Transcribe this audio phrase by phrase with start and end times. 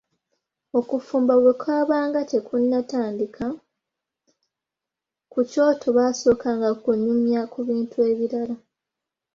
[0.79, 3.45] Okufumba bwe kwabanga tekunnatandika
[5.31, 8.55] ku kyoto baasookanga kunyumya ku bintu ebirala.